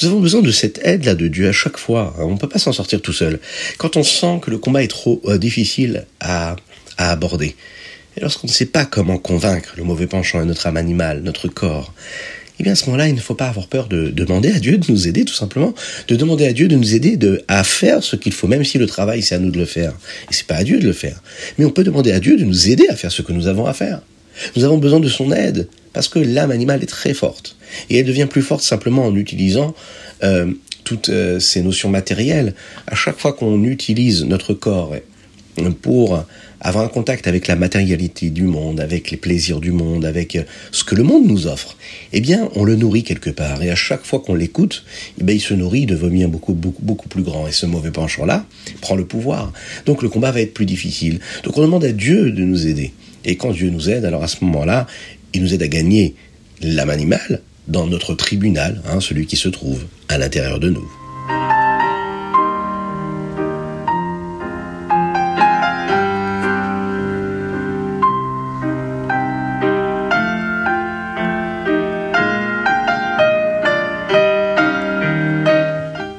Nous 0.00 0.08
avons 0.08 0.20
besoin 0.20 0.42
de 0.42 0.50
cette 0.50 0.80
aide-là 0.84 1.14
de 1.14 1.28
Dieu 1.28 1.48
à 1.48 1.52
chaque 1.52 1.76
fois. 1.76 2.14
On 2.18 2.32
ne 2.32 2.38
peut 2.38 2.48
pas 2.48 2.58
s'en 2.58 2.72
sortir 2.72 3.00
tout 3.00 3.12
seul. 3.12 3.40
Quand 3.78 3.96
on 3.96 4.02
sent 4.02 4.40
que 4.42 4.50
le 4.50 4.58
combat 4.58 4.82
est 4.82 4.88
trop 4.88 5.20
euh, 5.26 5.38
difficile 5.38 6.06
à, 6.20 6.56
à 6.98 7.10
aborder, 7.10 7.56
et 8.16 8.20
lorsqu'on 8.20 8.46
ne 8.46 8.52
sait 8.52 8.66
pas 8.66 8.84
comment 8.84 9.18
convaincre 9.18 9.74
le 9.76 9.82
mauvais 9.82 10.06
penchant 10.06 10.38
à 10.38 10.44
notre 10.44 10.66
âme 10.66 10.76
animale, 10.76 11.22
notre 11.22 11.48
corps, 11.48 11.92
eh 12.60 12.62
bien 12.62 12.72
à 12.72 12.76
ce 12.76 12.86
moment-là, 12.86 13.08
il 13.08 13.14
ne 13.14 13.20
faut 13.20 13.34
pas 13.34 13.48
avoir 13.48 13.66
peur 13.66 13.88
de 13.88 14.10
demander 14.10 14.52
à 14.52 14.60
Dieu 14.60 14.78
de 14.78 14.90
nous 14.90 15.08
aider, 15.08 15.24
tout 15.24 15.34
simplement, 15.34 15.74
de 16.06 16.14
demander 16.14 16.46
à 16.46 16.52
Dieu 16.52 16.68
de 16.68 16.76
nous 16.76 16.94
aider 16.94 17.16
de, 17.16 17.42
à 17.48 17.64
faire 17.64 18.04
ce 18.04 18.14
qu'il 18.14 18.32
faut, 18.32 18.46
même 18.46 18.64
si 18.64 18.78
le 18.78 18.86
travail 18.86 19.22
c'est 19.22 19.34
à 19.34 19.38
nous 19.38 19.50
de 19.50 19.58
le 19.58 19.64
faire. 19.64 19.92
Et 20.30 20.34
c'est 20.34 20.46
pas 20.46 20.56
à 20.56 20.64
Dieu 20.64 20.78
de 20.78 20.86
le 20.86 20.92
faire. 20.92 21.20
Mais 21.58 21.64
on 21.64 21.70
peut 21.70 21.82
demander 21.82 22.12
à 22.12 22.20
Dieu 22.20 22.36
de 22.36 22.44
nous 22.44 22.70
aider 22.70 22.86
à 22.88 22.96
faire 22.96 23.10
ce 23.10 23.22
que 23.22 23.32
nous 23.32 23.48
avons 23.48 23.66
à 23.66 23.74
faire. 23.74 24.02
Nous 24.56 24.64
avons 24.64 24.78
besoin 24.78 25.00
de 25.00 25.08
son 25.08 25.32
aide, 25.32 25.68
parce 25.92 26.08
que 26.08 26.18
l'âme 26.18 26.50
animale 26.50 26.82
est 26.82 26.86
très 26.86 27.14
forte. 27.14 27.56
Et 27.90 27.98
elle 27.98 28.06
devient 28.06 28.26
plus 28.26 28.42
forte 28.42 28.62
simplement 28.62 29.06
en 29.06 29.14
utilisant 29.14 29.74
euh, 30.22 30.52
toutes 30.84 31.08
euh, 31.08 31.40
ces 31.40 31.62
notions 31.62 31.88
matérielles. 31.88 32.54
À 32.86 32.94
chaque 32.94 33.18
fois 33.18 33.32
qu'on 33.32 33.64
utilise 33.64 34.24
notre 34.24 34.54
corps 34.54 34.94
pour 35.82 36.24
avoir 36.64 36.84
un 36.84 36.88
contact 36.88 37.28
avec 37.28 37.46
la 37.46 37.56
matérialité 37.56 38.30
du 38.30 38.44
monde, 38.44 38.80
avec 38.80 39.10
les 39.10 39.18
plaisirs 39.18 39.60
du 39.60 39.70
monde, 39.70 40.06
avec 40.06 40.34
euh, 40.34 40.42
ce 40.72 40.82
que 40.82 40.94
le 40.94 41.02
monde 41.02 41.26
nous 41.26 41.46
offre, 41.46 41.76
eh 42.12 42.20
bien, 42.20 42.48
on 42.54 42.64
le 42.64 42.74
nourrit 42.74 43.04
quelque 43.04 43.30
part. 43.30 43.62
Et 43.62 43.70
à 43.70 43.76
chaque 43.76 44.04
fois 44.04 44.20
qu'on 44.20 44.34
l'écoute, 44.34 44.84
eh 45.20 45.24
bien, 45.24 45.34
il 45.34 45.40
se 45.40 45.52
nourrit 45.52 45.84
de 45.84 45.94
vomi 45.94 46.24
beaucoup, 46.24 46.54
beaucoup, 46.54 46.82
beaucoup 46.82 47.08
plus 47.08 47.22
grand. 47.22 47.46
Et 47.46 47.52
ce 47.52 47.66
mauvais 47.66 47.90
penchant-là 47.90 48.46
prend 48.80 48.96
le 48.96 49.04
pouvoir. 49.04 49.52
Donc 49.84 50.02
le 50.02 50.08
combat 50.08 50.32
va 50.32 50.40
être 50.40 50.54
plus 50.54 50.66
difficile. 50.66 51.20
Donc 51.44 51.56
on 51.58 51.60
demande 51.60 51.84
à 51.84 51.92
Dieu 51.92 52.30
de 52.30 52.44
nous 52.44 52.66
aider. 52.66 52.92
Et 53.24 53.36
quand 53.36 53.52
Dieu 53.52 53.70
nous 53.70 53.88
aide, 53.88 54.04
alors 54.04 54.22
à 54.22 54.28
ce 54.28 54.44
moment-là, 54.44 54.86
il 55.32 55.42
nous 55.42 55.54
aide 55.54 55.62
à 55.62 55.68
gagner 55.68 56.14
l'âme 56.60 56.90
animale 56.90 57.40
dans 57.68 57.86
notre 57.86 58.14
tribunal, 58.14 58.82
hein, 58.86 59.00
celui 59.00 59.26
qui 59.26 59.36
se 59.36 59.48
trouve 59.48 59.84
à 60.08 60.18
l'intérieur 60.18 60.60
de 60.60 60.68
nous. 60.68 60.90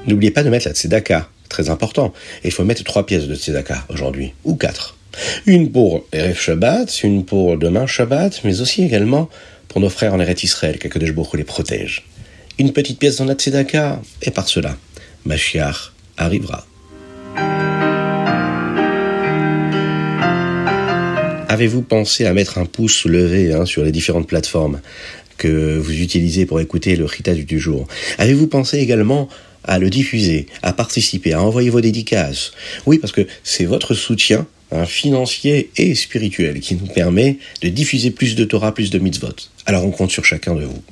N'oubliez 0.08 0.32
pas 0.32 0.44
de 0.44 0.50
mettre 0.50 0.68
la 0.68 0.74
tzedaka, 0.74 1.30
très 1.50 1.70
important. 1.70 2.14
Et 2.44 2.48
il 2.48 2.52
faut 2.52 2.64
mettre 2.64 2.84
trois 2.84 3.06
pièces 3.06 3.28
de 3.28 3.36
tzedaka 3.36 3.86
aujourd'hui, 3.90 4.34
ou 4.44 4.56
quatre. 4.56 4.96
Une 5.46 5.72
pour 5.72 6.06
Erev 6.12 6.38
Shabbat, 6.38 7.04
une 7.04 7.26
pour 7.26 7.58
demain 7.58 7.88
Shabbat, 7.88 8.42
mais 8.44 8.62
aussi 8.62 8.84
également 8.84 9.30
pour 9.68 9.82
nos 9.82 9.90
frères 9.90 10.14
en 10.14 10.20
Eretz 10.20 10.44
Israël, 10.44 10.78
que 10.80 10.88
Kadosh 10.88 11.14
les 11.34 11.44
protège. 11.44 12.06
Une 12.58 12.72
petite 12.72 13.00
pièce 13.00 13.18
dans 13.18 13.26
la 13.26 13.34
tzedaka, 13.34 14.02
et 14.22 14.32
par 14.32 14.48
cela, 14.48 14.78
Mashiach 15.26 15.92
arrivera. 16.18 16.66
Avez-vous 21.50 21.84
pensé 21.84 22.26
à 22.26 22.34
mettre 22.34 22.58
un 22.58 22.66
pouce 22.66 23.06
levé 23.06 23.54
hein, 23.54 23.66
sur 23.66 23.84
les 23.84 23.92
différentes 23.92 24.28
plateformes 24.28 24.82
que 25.38 25.78
vous 25.78 26.02
utilisez 26.02 26.46
pour 26.46 26.60
écouter 26.60 26.96
le 26.96 27.06
Rita 27.06 27.34
du 27.34 27.60
jour? 27.60 27.88
Avez-vous 28.18 28.48
pensé 28.48 28.80
également 28.80 29.30
à 29.64 29.80
le 29.80 29.90
diffuser, 29.90 30.48
à 30.64 30.74
participer, 30.74 31.34
à 31.34 31.42
envoyer 31.42 31.70
vos 31.70 31.82
dédicaces? 31.82 32.52
Oui, 32.86 32.98
parce 32.98 33.14
que 33.14 33.26
c'est 33.44 33.66
votre 33.66 33.94
soutien 33.94 34.48
financier 34.86 35.70
et 35.78 35.96
spirituel 35.96 36.60
qui 36.60 36.76
nous 36.76 36.88
permet 36.88 37.38
de 37.62 37.70
diffuser 37.70 38.12
plus 38.12 38.36
de 38.36 38.44
Torah, 38.44 38.74
plus 38.74 38.90
de 38.90 39.00
mitzvot. 39.00 39.36
Alors 39.66 39.86
on 39.86 39.92
compte 39.92 40.12
sur 40.12 40.26
chacun 40.26 40.56
de 40.56 40.66
vous. 40.66 40.84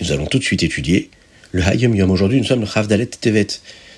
Nous 0.00 0.12
allons 0.12 0.26
tout 0.26 0.38
de 0.38 0.44
suite 0.44 0.62
étudier 0.62 1.10
le 1.52 1.62
Hayom 1.62 1.94
Yom. 1.94 2.10
Aujourd'hui, 2.10 2.38
nous 2.38 2.46
sommes 2.46 2.60
le 2.60 2.66
Chavdalet 2.66 3.06
Tevet. 3.06 3.46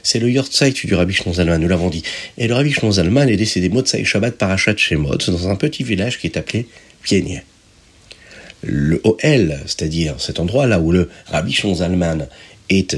C'est 0.02 0.20
le 0.20 0.30
Yortzeit 0.30 0.72
du 0.72 0.94
Rabbi 0.94 1.12
Shlomo 1.12 1.34
Zalman, 1.34 1.58
nous 1.58 1.68
l'avons 1.68 1.90
dit. 1.90 2.02
Et 2.38 2.46
le 2.46 2.54
Rabbi 2.54 2.72
Shlomo 2.72 2.92
Zalman 2.92 3.28
est 3.28 3.36
décédé 3.36 3.68
Motzai 3.68 4.04
Shabbat 4.04 4.36
Parashat 4.36 4.76
Shemot 4.76 5.16
dans 5.16 5.48
un 5.48 5.56
petit 5.56 5.82
village 5.82 6.18
qui 6.18 6.28
est 6.28 6.36
appelé 6.36 6.66
Pienier. 7.02 7.42
Le 8.62 9.00
OL, 9.04 9.58
c'est-à-dire 9.66 10.14
cet 10.18 10.38
endroit 10.40 10.66
là 10.66 10.80
où 10.80 10.92
le 10.92 11.10
Rabbi 11.26 11.52
Shlomo 11.52 11.76
Zalman 11.76 12.28
est 12.68 12.96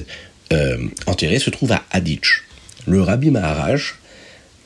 euh, 0.52 0.78
enterré 1.06 1.38
se 1.38 1.50
trouve 1.50 1.72
à 1.72 1.84
Haditch. 1.90 2.44
Le 2.86 3.02
rabbi 3.02 3.30
Maharaj, 3.30 3.96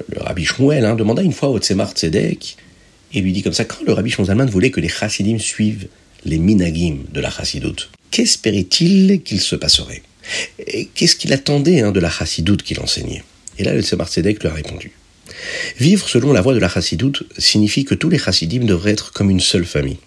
le 0.08 0.20
rabbi 0.20 0.44
Shmuel, 0.44 0.84
hein, 0.84 0.94
demanda 0.94 1.22
une 1.22 1.32
fois 1.32 1.50
au 1.50 1.58
Tzemar 1.58 1.92
Tzedek 1.92 2.56
et 3.14 3.20
lui 3.20 3.32
dit 3.32 3.42
comme 3.42 3.52
ça 3.52 3.64
quand 3.64 3.84
le 3.86 3.92
rabbi 3.92 4.10
Shmuel 4.10 4.48
voulait 4.48 4.70
que 4.70 4.80
les 4.80 4.88
chassidim 4.88 5.38
suivent 5.38 5.88
les 6.24 6.38
minagim 6.38 6.98
de 7.12 7.20
la 7.20 7.30
chassidoute, 7.30 7.90
qu'espérait-il 8.10 9.22
qu'il 9.22 9.40
se 9.40 9.56
passerait? 9.56 10.02
Qu'est-ce 10.94 11.16
qu'il 11.16 11.32
attendait 11.32 11.80
hein, 11.80 11.90
de 11.90 12.00
la 12.00 12.10
chassidoute 12.10 12.62
qu'il 12.62 12.80
enseignait? 12.80 13.24
Et 13.58 13.64
là, 13.64 13.74
le 13.74 13.82
Tzemar 13.82 14.08
Tzedek 14.08 14.40
lui 14.40 14.48
a 14.48 14.54
répondu. 14.54 14.92
Vivre 15.78 16.08
selon 16.08 16.32
la 16.32 16.40
voie 16.40 16.54
de 16.54 16.58
la 16.58 16.68
chassidoute 16.68 17.24
signifie 17.38 17.84
que 17.84 17.94
tous 17.94 18.08
les 18.08 18.18
chassidim 18.18 18.64
devraient 18.64 18.92
être 18.92 19.12
comme 19.12 19.30
une 19.30 19.40
seule 19.40 19.64
famille. 19.64 19.98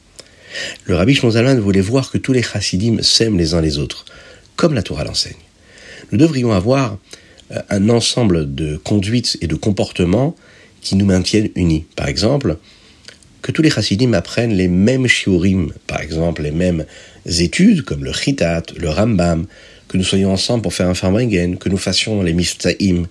Le 0.85 0.95
rabbi 0.95 1.15
Shmuel 1.15 1.59
voulait 1.59 1.81
voir 1.81 2.11
que 2.11 2.17
tous 2.17 2.33
les 2.33 2.43
chassidim 2.43 3.01
s'aiment 3.01 3.37
les 3.37 3.53
uns 3.53 3.61
les 3.61 3.77
autres, 3.77 4.05
comme 4.55 4.73
la 4.73 4.83
Torah 4.83 5.03
l'enseigne. 5.03 5.33
Nous 6.11 6.17
devrions 6.17 6.51
avoir 6.51 6.97
un 7.69 7.89
ensemble 7.89 8.53
de 8.53 8.77
conduites 8.77 9.37
et 9.41 9.47
de 9.47 9.55
comportements 9.55 10.35
qui 10.81 10.95
nous 10.95 11.05
maintiennent 11.05 11.49
unis. 11.55 11.85
Par 11.95 12.07
exemple, 12.07 12.57
que 13.41 13.51
tous 13.51 13.61
les 13.61 13.69
chassidim 13.69 14.13
apprennent 14.13 14.53
les 14.53 14.67
mêmes 14.67 15.07
shiurim, 15.07 15.71
par 15.85 16.01
exemple 16.01 16.41
les 16.41 16.51
mêmes 16.51 16.85
études 17.25 17.83
comme 17.83 18.03
le 18.03 18.11
chitat, 18.11 18.63
le 18.75 18.89
rambam, 18.89 19.45
que 19.87 19.97
nous 19.97 20.03
soyons 20.03 20.31
ensemble 20.31 20.63
pour 20.63 20.73
faire 20.73 20.89
un 20.89 20.95
farmingen, 20.95 21.57
que 21.57 21.69
nous 21.69 21.77
fassions 21.77 22.23
les 22.23 22.33
miftaim, 22.33 23.03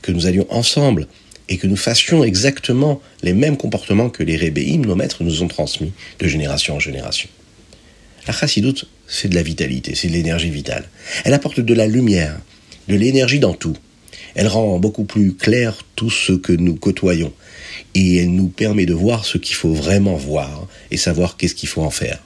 que 0.00 0.12
nous 0.12 0.26
allions 0.26 0.46
ensemble 0.50 1.08
et 1.48 1.58
que 1.58 1.66
nous 1.66 1.76
fassions 1.76 2.22
exactement 2.22 3.00
les 3.22 3.32
mêmes 3.32 3.56
comportements 3.56 4.08
que 4.08 4.22
les 4.22 4.36
rébéim, 4.36 4.82
nos 4.82 4.94
maîtres, 4.94 5.24
nous 5.24 5.42
ont 5.42 5.48
transmis 5.48 5.92
de 6.18 6.28
génération 6.28 6.76
en 6.76 6.80
génération. 6.80 7.28
La 8.26 8.32
chassidoute, 8.32 8.88
c'est 9.08 9.28
de 9.28 9.34
la 9.34 9.42
vitalité, 9.42 9.94
c'est 9.96 10.08
de 10.08 10.12
l'énergie 10.12 10.50
vitale. 10.50 10.84
Elle 11.24 11.34
apporte 11.34 11.58
de 11.58 11.74
la 11.74 11.88
lumière, 11.88 12.38
de 12.88 12.96
l'énergie 12.96 13.38
dans 13.38 13.54
tout. 13.54 13.76
Elle 14.34 14.48
rend 14.48 14.78
beaucoup 14.78 15.04
plus 15.04 15.34
clair 15.34 15.78
tout 15.96 16.10
ce 16.10 16.32
que 16.32 16.52
nous 16.52 16.74
côtoyons. 16.74 17.32
Et 17.94 18.18
elle 18.18 18.34
nous 18.34 18.48
permet 18.48 18.86
de 18.86 18.94
voir 18.94 19.24
ce 19.24 19.38
qu'il 19.38 19.56
faut 19.56 19.72
vraiment 19.72 20.16
voir 20.16 20.66
et 20.90 20.96
savoir 20.96 21.36
qu'est-ce 21.36 21.54
qu'il 21.54 21.68
faut 21.68 21.82
en 21.82 21.90
faire. 21.90 22.18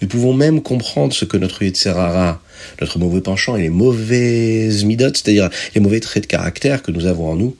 Nous 0.00 0.08
pouvons 0.08 0.32
même 0.32 0.62
comprendre 0.62 1.12
ce 1.12 1.24
que 1.24 1.36
notre 1.36 1.62
Yetzerara, 1.62 2.42
notre 2.80 2.98
mauvais 2.98 3.20
penchant 3.20 3.56
et 3.56 3.62
les 3.62 3.70
mauvaises 3.70 4.84
midotes, 4.84 5.16
c'est-à-dire 5.16 5.50
les 5.74 5.80
mauvais 5.80 6.00
traits 6.00 6.24
de 6.24 6.28
caractère 6.28 6.82
que 6.82 6.90
nous 6.90 7.06
avons 7.06 7.30
en 7.30 7.36
nous, 7.36 7.56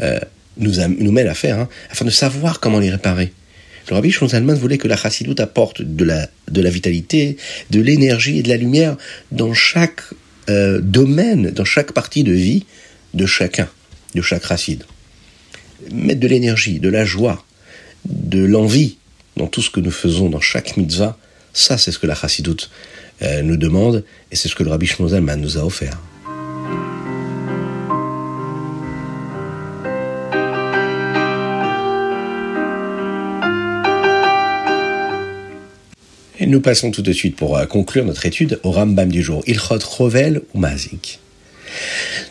euh, 0.00 0.18
nous, 0.56 1.12
mènent 1.12 1.28
à 1.28 1.34
faire, 1.34 1.58
hein, 1.58 1.68
afin 1.90 2.04
de 2.04 2.10
savoir 2.10 2.60
comment 2.60 2.78
les 2.78 2.90
réparer. 2.90 3.32
Le 3.88 3.94
rabbi 3.94 4.10
Shonzalman 4.10 4.54
voulait 4.54 4.78
que 4.78 4.88
la 4.88 4.96
chassidoute 4.96 5.40
apporte 5.40 5.82
de 5.82 6.04
la, 6.04 6.28
de 6.50 6.60
la 6.60 6.70
vitalité, 6.70 7.36
de 7.70 7.80
l'énergie 7.80 8.38
et 8.38 8.42
de 8.42 8.48
la 8.48 8.56
lumière 8.56 8.96
dans 9.32 9.52
chaque 9.52 10.02
euh, 10.50 10.80
domaine, 10.80 11.50
dans 11.50 11.64
chaque 11.64 11.92
partie 11.92 12.24
de 12.24 12.32
vie 12.32 12.64
de 13.14 13.26
chacun, 13.26 13.68
de 14.14 14.22
chaque 14.22 14.44
racide. 14.44 14.84
Mettre 15.92 16.20
de 16.20 16.28
l'énergie, 16.28 16.78
de 16.78 16.88
la 16.88 17.04
joie, 17.04 17.44
de 18.08 18.44
l'envie 18.44 18.98
dans 19.36 19.46
tout 19.46 19.62
ce 19.62 19.70
que 19.70 19.80
nous 19.80 19.90
faisons 19.90 20.28
dans 20.28 20.40
chaque 20.40 20.76
mitzvah, 20.76 21.16
ça 21.52 21.78
c'est 21.78 21.92
ce 21.92 21.98
que 21.98 22.06
la 22.06 22.14
chassidoute 22.14 22.70
euh, 23.22 23.42
nous 23.42 23.56
demande 23.56 24.04
et 24.30 24.36
c'est 24.36 24.48
ce 24.48 24.54
que 24.54 24.62
le 24.62 24.70
rabbi 24.70 24.86
Shonzalman 24.86 25.36
nous 25.40 25.56
a 25.56 25.64
offert. 25.64 25.98
Nous 36.46 36.60
passons 36.60 36.90
tout 36.90 37.02
de 37.02 37.12
suite 37.12 37.36
pour 37.36 37.56
euh, 37.56 37.66
conclure 37.66 38.04
notre 38.04 38.24
étude 38.26 38.58
au 38.62 38.70
Rambam 38.70 39.10
du 39.10 39.22
jour, 39.22 39.42
Ilchot 39.46 39.78
Rovel 39.84 40.42
ou 40.54 40.58
Mazik. 40.58 41.20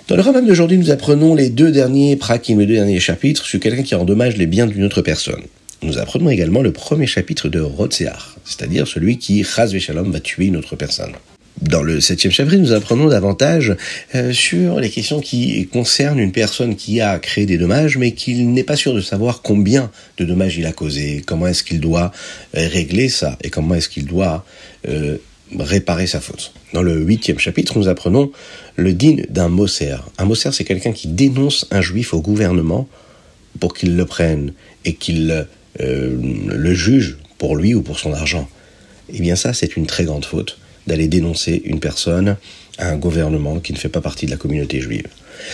Dans 0.07 0.15
le 0.15 0.21
Rambam 0.21 0.45
d'aujourd'hui, 0.45 0.77
nous 0.77 0.91
apprenons 0.91 1.35
les 1.35 1.49
deux 1.49 1.71
derniers 1.71 2.15
prakim, 2.15 2.59
les 2.59 2.65
deux 2.65 2.73
derniers 2.75 2.99
chapitres 2.99 3.45
sur 3.45 3.59
quelqu'un 3.59 3.83
qui 3.83 3.95
endommage 3.95 4.37
les 4.37 4.47
biens 4.47 4.67
d'une 4.67 4.83
autre 4.83 5.01
personne. 5.01 5.41
Nous 5.81 5.97
apprenons 5.97 6.29
également 6.29 6.61
le 6.61 6.73
premier 6.73 7.07
chapitre 7.07 7.47
de 7.47 7.61
Rotsear, 7.61 8.35
c'est-à-dire 8.43 8.87
celui 8.87 9.17
qui, 9.17 9.43
Chaz 9.43 9.77
Shalom, 9.77 10.11
va 10.11 10.19
tuer 10.19 10.47
une 10.47 10.57
autre 10.57 10.75
personne. 10.75 11.13
Dans 11.61 11.83
le 11.83 11.99
septième 11.99 12.31
chapitre, 12.31 12.57
nous 12.57 12.71
apprenons 12.71 13.09
davantage 13.09 13.75
euh, 14.15 14.31
sur 14.31 14.79
les 14.79 14.89
questions 14.89 15.19
qui 15.19 15.67
concernent 15.67 16.19
une 16.19 16.31
personne 16.31 16.77
qui 16.77 17.01
a 17.01 17.19
créé 17.19 17.45
des 17.45 17.57
dommages, 17.57 17.97
mais 17.97 18.13
qui 18.13 18.45
n'est 18.45 18.63
pas 18.63 18.77
sûr 18.77 18.93
de 18.93 19.01
savoir 19.01 19.41
combien 19.41 19.91
de 20.17 20.23
dommages 20.23 20.57
il 20.57 20.65
a 20.65 20.71
causé, 20.71 21.21
comment 21.25 21.47
est-ce 21.47 21.65
qu'il 21.65 21.81
doit 21.81 22.13
euh, 22.55 22.65
régler 22.71 23.09
ça, 23.09 23.37
et 23.43 23.49
comment 23.49 23.75
est-ce 23.75 23.89
qu'il 23.89 24.05
doit 24.05 24.45
euh, 24.87 25.17
réparer 25.57 26.07
sa 26.07 26.21
faute. 26.21 26.53
Dans 26.71 26.81
le 26.81 26.97
huitième 26.97 27.39
chapitre, 27.39 27.77
nous 27.77 27.89
apprenons 27.89 28.31
le 28.77 28.93
digne 28.93 29.25
d'un 29.29 29.49
Moser. 29.49 29.97
Un 30.17 30.25
Moser, 30.25 30.53
c'est 30.53 30.63
quelqu'un 30.63 30.93
qui 30.93 31.09
dénonce 31.09 31.67
un 31.71 31.81
juif 31.81 32.13
au 32.13 32.21
gouvernement 32.21 32.87
pour 33.59 33.73
qu'il 33.73 33.97
le 33.97 34.05
prenne 34.05 34.53
et 34.85 34.93
qu'il 34.93 35.45
le 35.79 36.73
juge 36.73 37.17
pour 37.37 37.55
lui 37.55 37.73
ou 37.73 37.81
pour 37.81 37.99
son 37.99 38.13
argent. 38.13 38.47
Eh 39.11 39.19
bien 39.19 39.35
ça, 39.35 39.53
c'est 39.53 39.75
une 39.75 39.87
très 39.87 40.05
grande 40.05 40.23
faute 40.23 40.58
d'aller 40.89 41.07
dénoncer 41.07 41.61
une 41.65 41.79
personne 41.79 42.35
à 42.77 42.89
un 42.89 42.97
gouvernement 42.97 43.59
qui 43.59 43.73
ne 43.73 43.77
fait 43.77 43.89
pas 43.89 44.01
partie 44.01 44.25
de 44.25 44.31
la 44.31 44.37
communauté 44.37 44.81
juive. 44.81 45.07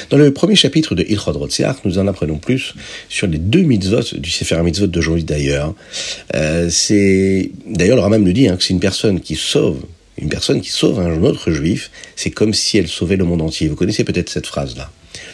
Dans 0.09 0.17
le 0.17 0.33
premier 0.33 0.55
chapitre 0.55 0.95
de 0.95 1.03
Ilchot 1.03 1.33
Rotziach, 1.33 1.77
nous 1.85 1.99
en 1.99 2.07
apprenons 2.07 2.37
plus 2.37 2.73
sur 3.09 3.27
les 3.27 3.37
deux 3.37 3.61
mitzvot 3.61 4.17
du 4.17 4.31
Sefer 4.31 4.61
Mitzvot 4.63 4.87
d'aujourd'hui 4.87 5.23
d'ailleurs. 5.23 5.75
Euh, 6.33 6.69
c'est 6.71 7.51
d'ailleurs 7.67 7.97
le 7.97 8.01
Rambam 8.01 8.23
nous 8.23 8.33
dit 8.33 8.47
hein, 8.47 8.57
que 8.57 8.63
c'est 8.63 8.73
une 8.73 8.79
personne 8.79 9.19
qui 9.19 9.35
sauve 9.35 9.81
une 10.17 10.29
personne 10.29 10.61
qui 10.61 10.69
sauve 10.69 10.99
un 10.99 11.23
autre 11.23 11.51
juif, 11.51 11.91
c'est 12.15 12.31
comme 12.31 12.53
si 12.53 12.77
elle 12.77 12.87
sauvait 12.87 13.17
le 13.17 13.25
monde 13.25 13.41
entier. 13.41 13.67
Vous 13.67 13.75
connaissez 13.75 14.03
peut-être 14.03 14.29
cette 14.29 14.47
phrase-là. 14.47 14.89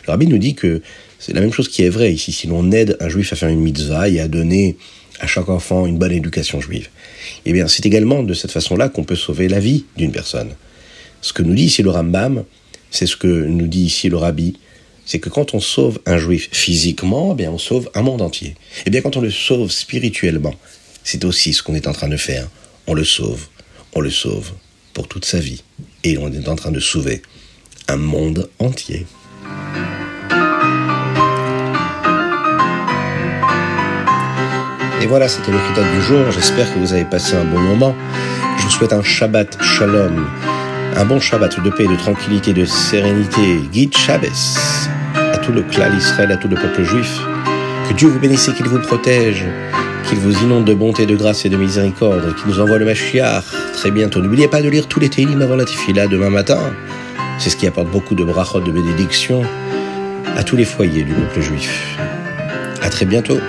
Le 0.08 0.12
rabbi 0.12 0.27
nous 0.27 0.38
dit 0.38 0.55
que 0.55 0.81
c'est 1.20 1.34
la 1.34 1.41
même 1.41 1.53
chose 1.53 1.70
qui 1.70 1.84
est 1.84 1.89
vrai 1.89 2.12
ici. 2.12 2.31
Si 2.31 2.48
l'on 2.48 2.72
aide 2.72 2.98
un 3.00 3.10
juif 3.10 3.31
à 3.31 3.36
faire 3.36 3.50
une 3.50 3.62
mitzvah 3.62 4.10
et 4.10 4.20
à 4.20 4.27
donner 4.27 4.77
à 5.20 5.27
chaque 5.27 5.50
enfant 5.50 5.86
une 5.86 6.00
bonne 6.00 6.12
éducation 6.12 6.60
juive, 6.60 6.89
eh 7.46 7.54
bien, 7.54 7.68
c'est 7.68 7.86
également 7.86 8.24
de 8.24 8.34
cette 8.34 8.51
façon-là 8.51 8.90
qu'on 8.90 9.04
peut 9.04 9.16
sauver 9.16 9.48
la 9.48 9.60
vie 9.60 9.86
d'une 9.98 10.12
personne. 10.12 10.50
Ce 11.22 11.34
que 11.34 11.44
nous 11.44 11.54
dit 11.54 11.66
ici 11.66 11.84
le 11.84 11.90
Rambam, 11.90 12.44
c'est 12.90 13.06
ce 13.06 13.16
que 13.16 13.28
nous 13.28 13.68
dit 13.68 13.84
ici 13.84 14.10
le 14.10 14.18
Rabbi, 14.18 14.58
c'est 15.06 15.20
que 15.20 15.30
quand 15.30 15.54
on 15.54 15.60
sauve 15.60 16.00
un 16.06 16.18
juif 16.18 16.50
physiquement, 16.51 17.32
eh 17.34 17.36
bien, 17.36 17.51
on 17.51 17.58
sauve 17.58 17.90
un 17.96 18.01
monde 18.01 18.22
entier. 18.22 18.56
Eh 18.86 18.90
bien, 18.90 19.01
quand 19.01 19.18
on 19.18 19.22
le 19.22 19.32
sauve 19.32 19.72
spirituellement, 19.72 20.56
c'est 21.04 21.25
aussi 21.25 21.54
ce 21.54 21.63
qu'on 21.63 21.74
est 21.74 21.88
en 21.88 21.94
train 21.94 22.08
de 22.08 22.18
faire. 22.18 22.48
On 22.88 22.94
le 22.94 23.04
sauve, 23.04 23.48
on 23.94 24.01
le 24.01 24.10
sauve 24.10 24.51
pour 24.94 25.08
toute 25.08 25.25
sa 25.25 25.40
vie. 25.40 25.63
Et 26.04 26.18
on 26.18 26.32
est 26.32 26.48
en 26.48 26.56
train 26.56 26.72
de 26.72 26.80
sauver 26.80 27.22
un 27.88 27.98
monde 27.98 28.50
entier. 28.60 29.06
Et 35.01 35.08
voilà, 35.08 35.27
c'était 35.27 35.51
le 35.51 35.58
critère 35.58 35.91
du 35.91 36.01
jour. 36.03 36.31
J'espère 36.31 36.72
que 36.72 36.77
vous 36.77 36.93
avez 36.93 37.05
passé 37.05 37.36
un 37.36 37.43
bon 37.43 37.60
moment. 37.60 37.96
Je 38.58 38.63
vous 38.63 38.70
souhaite 38.70 38.93
un 38.93 39.01
Shabbat 39.01 39.58
Shalom, 39.60 40.27
un 40.96 41.05
bon 41.05 41.20
Shabbat 41.20 41.60
de 41.60 41.70
paix, 41.72 41.88
de 41.88 41.96
tranquillité, 41.96 42.53
de 42.53 42.65
sérénité. 42.65 43.62
Guide 43.72 43.98
Shabbos 43.98 44.88
à 45.15 45.38
tout 45.38 45.51
le 45.51 45.63
clan 45.63 45.91
Israël, 45.98 46.31
à 46.31 46.38
tout 46.38 46.48
le 46.48 46.55
peuple 46.55 46.84
juif. 46.84 47.20
Que 47.89 47.93
Dieu 47.96 48.10
vous 48.10 48.20
bénisse 48.20 48.48
et 48.48 48.53
qu'il 48.53 48.67
vous 48.67 48.77
protège, 48.79 49.43
qu'il 50.08 50.20
vous 50.20 50.38
inonde 50.43 50.65
de 50.65 50.74
bonté, 50.75 51.08
de 51.08 51.15
grâce 51.15 51.46
et 51.46 51.50
de 51.50 51.58
miséricorde, 51.58 52.36
qu'il 52.36 52.48
nous 52.51 52.60
envoie 52.60 52.77
le 52.77 52.86
Mashiach 52.86 53.43
très 53.74 53.89
bientôt. 53.89 54.22
N'oubliez 54.22 54.48
pas 54.48 54.62
de 54.62 54.70
lire 54.70 54.88
tous 54.88 55.00
les 55.00 55.10
Télim 55.10 55.41
avant 55.41 55.55
la 55.55 55.65
Tifila 55.65 56.05
demain 56.08 56.29
matin. 56.29 56.60
C'est 57.39 57.50
ce 57.50 57.55
qui 57.55 57.65
apporte 57.65 57.89
beaucoup 57.89 58.13
de 58.13 58.24
brachot, 58.24 58.60
de 58.60 58.72
bénédictions 58.72 59.41
à 60.38 60.43
tous 60.43 60.55
les 60.55 60.65
foyers 60.65 61.03
du 61.03 61.13
peuple 61.13 61.41
juif. 61.41 61.98
À 62.84 62.89
très 62.89 63.05
bientôt. 63.05 63.39